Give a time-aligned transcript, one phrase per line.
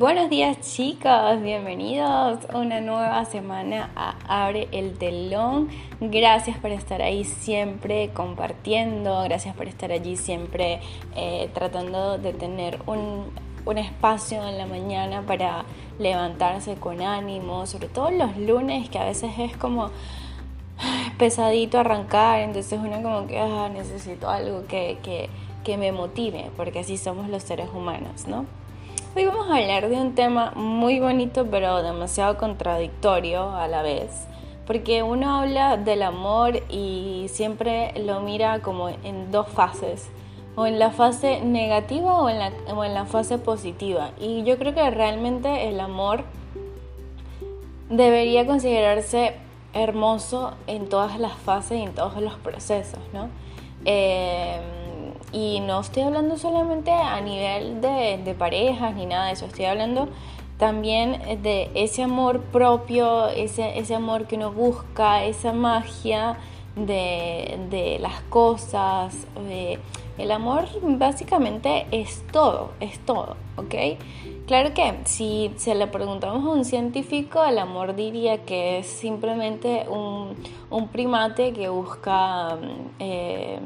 [0.00, 5.68] Buenos días chicos, bienvenidos una nueva semana a Abre el Telón.
[6.00, 10.80] Gracias por estar ahí siempre compartiendo, gracias por estar allí siempre
[11.16, 13.26] eh, tratando de tener un,
[13.66, 15.66] un espacio en la mañana para
[15.98, 19.90] levantarse con ánimo, sobre todo los lunes que a veces es como
[21.18, 25.28] pesadito arrancar, entonces uno como que ah, necesito algo que, que,
[25.62, 28.46] que me motive, porque así somos los seres humanos, ¿no?
[29.16, 34.08] Hoy vamos a hablar de un tema muy bonito pero demasiado contradictorio a la vez,
[34.68, 40.08] porque uno habla del amor y siempre lo mira como en dos fases,
[40.54, 42.38] o en la fase negativa o en
[42.94, 44.12] la, fase positiva.
[44.20, 46.22] Y yo creo que realmente el amor
[47.88, 49.34] debería considerarse
[49.72, 53.28] hermoso en todas las fases y en todos los procesos, ¿no?
[53.84, 54.60] Eh,
[55.32, 60.08] y no estoy hablando solamente a nivel de, parejas ni nada de eso, estoy hablando
[60.58, 66.36] también de ese amor propio, ese, ese amor que uno busca, esa magia
[66.76, 69.14] de, las cosas.
[70.18, 73.74] el amor básicamente es todo, es todo, ¿ok?
[74.46, 79.86] Claro que si se le preguntamos a un científico, el amor diría que es simplemente
[79.88, 82.58] un, primate que busca...
[82.98, 83.60] Eh,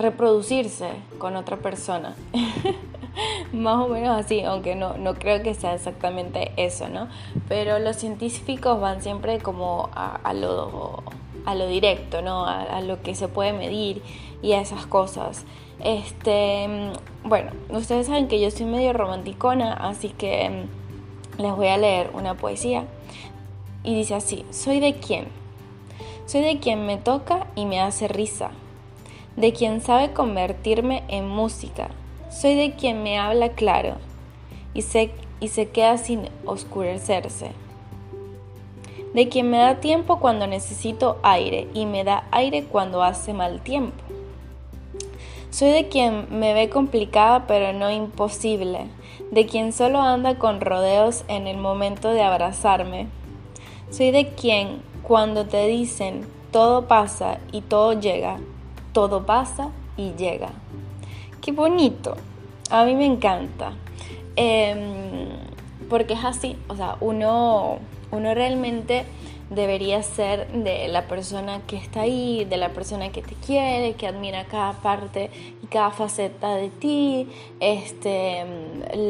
[0.00, 2.16] reproducirse con otra persona.
[3.52, 7.08] Más o menos así, aunque no, no creo que sea exactamente eso, ¿no?
[7.48, 11.02] Pero los científicos van siempre como a, lo,
[11.44, 12.46] a lo directo, ¿no?
[12.46, 14.02] A, lo que se puede medir
[14.42, 15.44] y a esas cosas.
[15.82, 16.92] Este,
[17.24, 20.66] bueno, ustedes saben que yo soy medio romanticona, así que
[21.38, 22.84] mm, les voy a leer una poesía.
[23.82, 25.26] Y dice así, soy de quien.
[26.26, 28.52] Soy de quien me toca y me hace risa
[29.36, 31.88] de quien sabe convertirme en música.
[32.30, 33.96] Soy de quien me habla claro
[34.74, 37.52] y se, y se queda sin oscurecerse.
[39.14, 43.60] De quien me da tiempo cuando necesito aire y me da aire cuando hace mal
[43.60, 43.96] tiempo.
[45.50, 48.86] Soy de quien me ve complicada pero no imposible,
[49.32, 53.08] de quien solo anda con rodeos en el momento de abrazarme.
[53.90, 58.38] Soy de quien cuando te dicen todo pasa y todo llega,
[58.92, 60.50] todo pasa y llega.
[61.40, 62.16] Qué bonito.
[62.70, 63.72] A mí me encanta.
[64.36, 65.28] Em,
[65.88, 66.56] porque es así.
[66.68, 67.78] O sea, uno,
[68.10, 69.04] uno realmente
[69.50, 74.06] debería ser de la persona que está ahí, de la persona que te quiere, que
[74.06, 75.30] admira cada parte
[75.62, 78.44] y cada faceta de ti, este,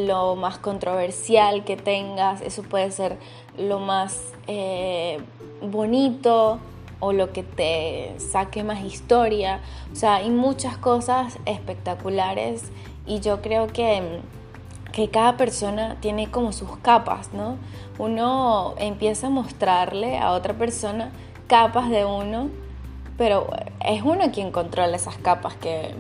[0.07, 3.19] lo más controversial que tengas, eso puede ser
[3.59, 5.19] lo más eh,
[5.61, 6.59] bonito,
[7.01, 9.61] o lo que te saque más historia.
[9.93, 12.71] O sea, hay muchas cosas espectaculares
[13.07, 14.21] y yo creo que,
[14.93, 17.57] que cada persona tiene como sus capas, ¿no?
[17.99, 21.11] Uno empieza a mostrarle a otra persona
[21.47, 22.49] capas de uno,
[23.19, 23.49] pero
[23.85, 25.95] es uno quien controla esas capas que,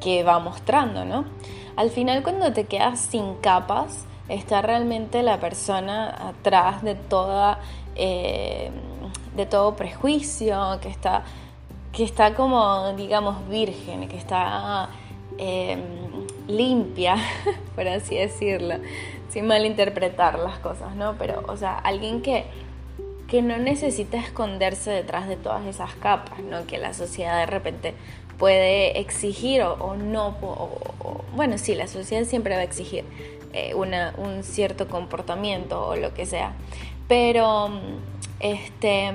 [0.00, 1.24] que va mostrando, ¿no?
[1.76, 7.58] Al final cuando te quedas sin capas, está realmente la persona atrás de toda...
[7.96, 8.70] Eh,
[9.36, 11.24] de todo prejuicio, que está,
[11.92, 14.90] que está como, digamos, virgen, que está
[15.38, 15.80] em,
[16.48, 17.16] limpia,
[17.74, 18.76] por así decirlo,
[19.28, 21.14] sin malinterpretar las cosas, ¿no?
[21.18, 22.44] Pero, o sea, alguien que,
[23.28, 26.66] que no necesita esconderse detrás de todas esas capas, ¿no?
[26.66, 27.94] Que la sociedad de repente
[28.38, 30.34] puede exigir o, no,
[31.36, 33.04] bueno, sí, la sociedad siempre va a exigir
[33.52, 36.54] eh, una, un cierto comportamiento o lo que sea,
[37.06, 37.70] pero
[38.40, 39.12] este,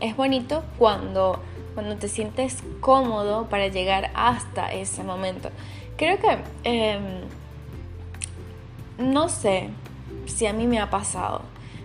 [0.00, 1.40] es bonito cuando,
[1.74, 5.50] cuando te sientes cómodo para llegar hasta ese momento.
[5.96, 7.22] Creo que, em,
[8.98, 9.70] no sé
[10.26, 11.42] si a mí me ha pasado,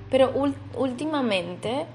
[0.10, 0.32] pero
[0.76, 1.86] últimamente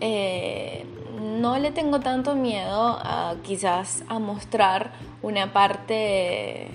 [0.00, 0.86] eh,
[1.20, 4.92] no le tengo tanto miedo a quizás a mostrar
[5.22, 6.68] una parte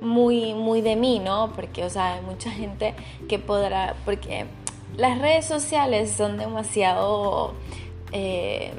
[0.00, 1.52] muy, muy de mí, ¿no?
[1.54, 2.94] Porque, o sea, hay mucha gente
[3.28, 4.46] que podrá, porque
[4.96, 7.54] las redes sociales son demasiado...
[8.12, 8.72] Eh,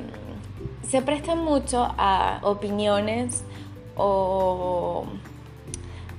[0.88, 3.46] se prestan mucho a opiniones
[3.96, 5.06] o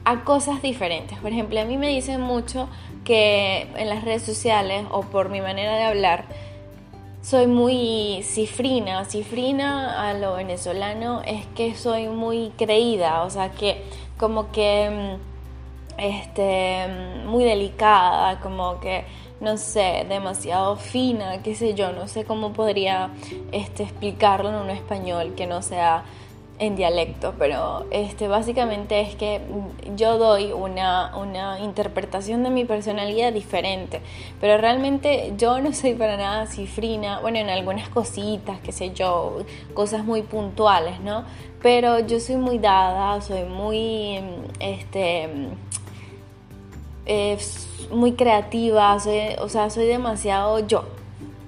[0.04, 1.18] a cosas diferentes.
[1.18, 2.68] Por ejemplo, a mí me dicen mucho
[3.04, 6.24] que en las redes sociales o por mi manera de hablar
[7.22, 9.04] soy muy cifrina.
[9.04, 13.84] Cifrina a lo venezolano es que soy muy creída, o sea que
[14.18, 16.86] como que mm, este,
[17.26, 19.04] muy delicada, como que
[19.42, 23.10] no sé, demasiado fina, qué sé yo, no sé cómo podría
[23.50, 26.04] este, explicarlo en un español que no sea
[26.60, 29.40] en dialecto, pero este, básicamente es que
[29.96, 34.00] yo doy una, una, interpretación de mi personalidad diferente,
[34.40, 39.38] pero realmente yo no soy para nada cifrina, bueno, en algunas cositas, qué sé yo,
[39.74, 41.24] cosas muy puntuales, ¿no?
[41.60, 44.20] Pero yo soy muy dada, soy muy,
[44.60, 45.28] este,
[47.06, 47.38] eh,
[47.90, 50.84] muy creativa, soy, o sea, soy demasiado yo,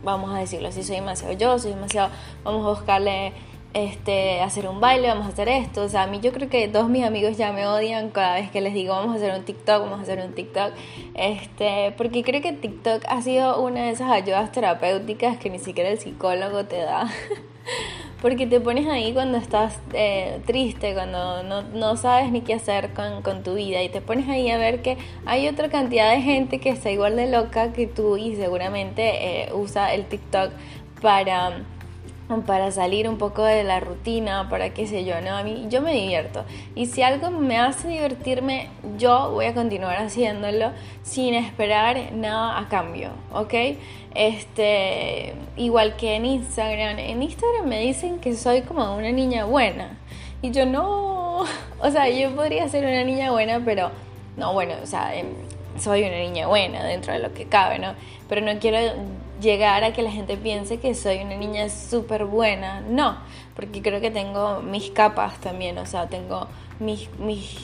[0.02, 2.10] vamos a decirlo así, soy demasiado yo, soy demasiado,
[2.44, 3.32] vamos a buscarle
[3.74, 5.82] este, hacer un baile, vamos a hacer esto.
[5.82, 8.50] O sea, a mí yo creo que todos mis amigos ya me odian cada vez
[8.50, 10.72] que les digo vamos a hacer un TikTok, vamos a hacer un TikTok.
[11.14, 15.90] Este, porque creo que TikTok ha sido una de esas ayudas terapéuticas que ni siquiera
[15.90, 17.10] el psicólogo te da.
[18.24, 22.94] porque te pones ahí cuando estás eh, triste, cuando no, no, sabes ni qué hacer
[22.94, 23.82] con, con, tu vida.
[23.82, 27.16] Y te pones ahí a ver que hay otra cantidad de gente que está igual
[27.16, 30.52] de loca que tú y seguramente eh, usa el TikTok
[31.02, 31.66] para
[32.46, 35.36] para salir un poco de la rutina, para qué sé yo, ¿no?
[35.36, 36.44] A mí yo me divierto.
[36.74, 40.70] Y si algo me hace divertirme, yo voy a continuar haciéndolo
[41.02, 43.54] sin esperar nada a cambio, ¿ok?
[44.14, 46.98] Este, igual que en Instagram.
[46.98, 49.98] En Instagram me dicen que soy como una niña buena.
[50.40, 51.40] Y yo no,
[51.80, 53.90] o sea, yo podría ser una niña buena, pero
[54.36, 55.12] no, bueno, o sea,
[55.78, 57.94] soy una niña buena dentro de lo que cabe, ¿no?
[58.28, 58.78] Pero no quiero
[59.40, 62.80] llegar a que la gente piense que soy una niña súper buena.
[62.80, 63.16] No,
[63.54, 66.48] porque creo que tengo mis capas también, o sea, tengo
[66.80, 67.56] mis, mis,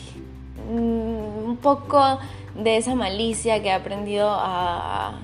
[0.71, 2.19] mm, un poco
[2.55, 5.19] de esa malicia que he aprendido a,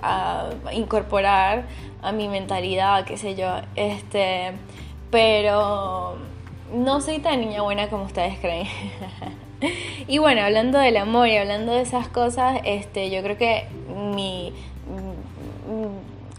[0.00, 1.64] a incorporar
[2.02, 4.52] a mi mentalidad, qué sé yo, este,
[5.10, 6.16] pero
[6.72, 8.68] no soy tan niña buena como ustedes creen.
[10.08, 13.66] y bueno, hablando del amor y hablando de esas cosas, este, yo creo que
[14.14, 14.52] mi,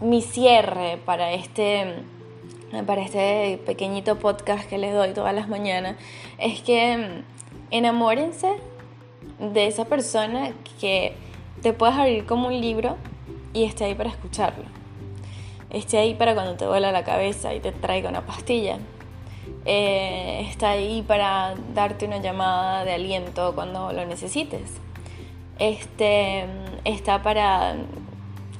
[0.00, 1.94] mi cierre para este,
[2.86, 5.96] para este pequeñito podcast que les doy todas las mañanas
[6.38, 7.22] es que
[7.70, 8.48] enamórense
[9.38, 11.14] de esa persona que
[11.62, 12.96] te puedes abrir como un libro
[13.52, 14.64] y esté ahí para escucharlo.
[15.70, 18.78] Esté ahí para cuando te duela la cabeza y te traiga una pastilla.
[19.66, 24.70] Eh, está ahí para darte una llamada de aliento cuando lo necesites.
[25.58, 26.46] Este,
[26.84, 27.76] está para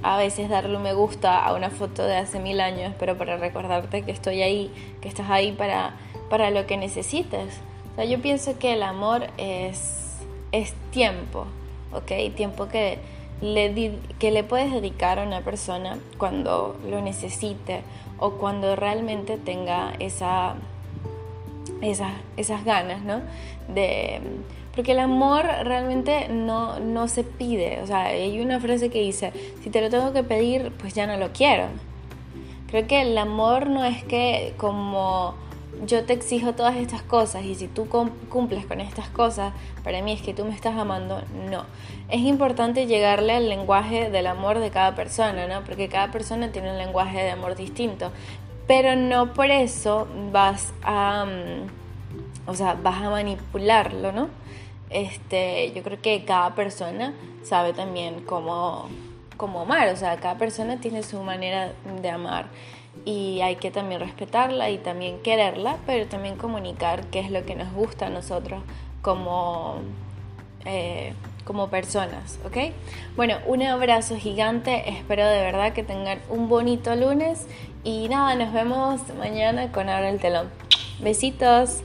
[0.03, 3.37] a veces darle un me gusta a una foto de hace mil años, pero para
[3.37, 5.95] recordarte que estoy ahí, que estás ahí para,
[6.31, 7.55] para lo que necesites.
[7.93, 10.17] O sea, yo pienso que el amor es,
[10.53, 11.47] es tiempo,
[11.93, 12.35] ¿ok?
[12.35, 12.99] Tiempo que
[13.43, 17.83] le, que le puedes dedicar a una persona cuando lo necesite
[18.19, 20.55] o cuando realmente tenga esa,
[21.83, 23.21] esa esas ganas, ¿no?
[23.69, 24.21] De
[24.75, 27.81] porque el amor realmente no, no se pide.
[27.83, 29.33] O sea, hay una frase que dice,
[29.63, 31.67] si te lo tengo que pedir, pues ya no lo quiero.
[32.69, 35.35] Creo que el amor no es que como
[35.87, 37.89] yo te exijo todas estas cosas y si tú
[38.29, 39.53] cumples con estas cosas,
[39.83, 41.65] para mí es que tú me estás amando, no.
[42.09, 45.65] Es importante llegarle al lenguaje del amor de cada persona, ¿no?
[45.65, 48.13] Porque cada persona tiene un lenguaje de amor distinto.
[48.71, 54.29] Pero no por eso vas a, mm, o sea, vas a manipularlo, ¿no?
[54.91, 58.89] este, yo creo que cada persona sabe también cómo,
[59.37, 61.73] cómo amar, o sea, cada persona tiene su manera
[62.03, 62.47] de amar
[63.05, 67.55] y hay que también respetarla y también quererla, pero también comunicar qué es lo que
[67.55, 68.63] nos gusta a nosotros
[69.01, 69.77] como,
[70.65, 71.15] eh,
[71.51, 72.73] como personas, ¿ok?
[73.17, 77.45] Bueno, un abrazo gigante, espero de verdad que tengan un bonito lunes
[77.83, 80.49] y nada, nos vemos mañana con Ahora el Telón.
[81.01, 81.83] Besitos.